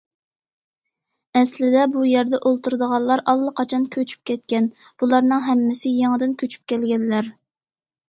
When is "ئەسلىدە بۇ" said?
1.41-2.07